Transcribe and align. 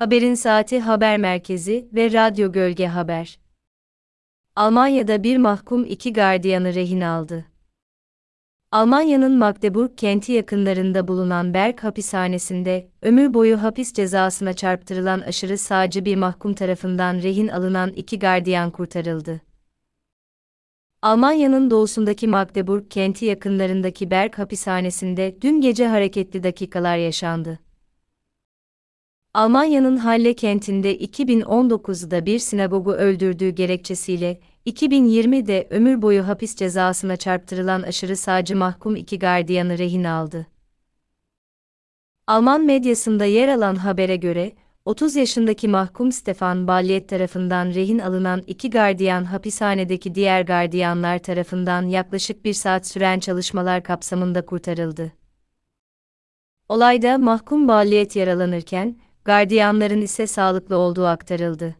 Haberin 0.00 0.34
Saati 0.34 0.80
Haber 0.80 1.18
Merkezi 1.18 1.88
ve 1.92 2.12
Radyo 2.12 2.52
Gölge 2.52 2.86
Haber. 2.86 3.38
Almanya'da 4.56 5.22
bir 5.22 5.36
mahkum 5.36 5.84
iki 5.84 6.12
gardiyanı 6.12 6.74
rehin 6.74 7.00
aldı. 7.00 7.44
Almanya'nın 8.72 9.38
Magdeburg 9.38 9.90
kenti 9.96 10.32
yakınlarında 10.32 11.08
bulunan 11.08 11.54
Berg 11.54 11.80
hapishanesinde, 11.80 12.88
ömür 13.02 13.34
boyu 13.34 13.62
hapis 13.62 13.92
cezasına 13.92 14.52
çarptırılan 14.52 15.20
aşırı 15.20 15.58
sağcı 15.58 16.04
bir 16.04 16.16
mahkum 16.16 16.54
tarafından 16.54 17.14
rehin 17.14 17.48
alınan 17.48 17.90
iki 17.90 18.18
gardiyan 18.18 18.70
kurtarıldı. 18.70 19.40
Almanya'nın 21.02 21.70
doğusundaki 21.70 22.28
Magdeburg 22.28 22.90
kenti 22.90 23.24
yakınlarındaki 23.24 24.10
Berg 24.10 24.38
hapishanesinde 24.38 25.36
dün 25.42 25.60
gece 25.60 25.86
hareketli 25.86 26.42
dakikalar 26.42 26.96
yaşandı. 26.96 27.58
Almanya'nın 29.34 29.96
Halle 29.96 30.34
kentinde 30.34 30.96
2019'da 30.96 32.26
bir 32.26 32.38
sinagogu 32.38 32.92
öldürdüğü 32.92 33.50
gerekçesiyle, 33.50 34.40
2020'de 34.66 35.66
ömür 35.70 36.02
boyu 36.02 36.28
hapis 36.28 36.56
cezasına 36.56 37.16
çarptırılan 37.16 37.82
aşırı 37.82 38.16
sağcı 38.16 38.56
mahkum 38.56 38.96
iki 38.96 39.18
gardiyanı 39.18 39.78
rehin 39.78 40.04
aldı. 40.04 40.46
Alman 42.26 42.64
medyasında 42.64 43.24
yer 43.24 43.48
alan 43.48 43.74
habere 43.74 44.16
göre, 44.16 44.52
30 44.84 45.16
yaşındaki 45.16 45.68
mahkum 45.68 46.12
Stefan 46.12 46.68
Balliet 46.68 47.08
tarafından 47.08 47.66
rehin 47.66 47.98
alınan 47.98 48.42
iki 48.46 48.70
gardiyan 48.70 49.24
hapishanedeki 49.24 50.14
diğer 50.14 50.42
gardiyanlar 50.42 51.18
tarafından 51.18 51.82
yaklaşık 51.82 52.44
bir 52.44 52.52
saat 52.52 52.86
süren 52.86 53.18
çalışmalar 53.20 53.82
kapsamında 53.82 54.46
kurtarıldı. 54.46 55.12
Olayda 56.68 57.18
mahkum 57.18 57.68
Balliet 57.68 58.16
yaralanırken, 58.16 58.96
gardiyanların 59.30 60.00
ise 60.00 60.26
sağlıklı 60.26 60.76
olduğu 60.76 61.06
aktarıldı. 61.06 61.74